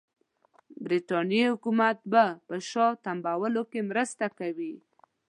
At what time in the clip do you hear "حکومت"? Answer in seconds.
1.53-1.97